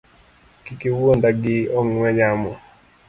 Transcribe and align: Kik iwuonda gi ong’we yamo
Kik 0.63 0.81
iwuonda 0.89 1.29
gi 1.41 1.57
ong’we 1.79 2.09
yamo 2.19 2.51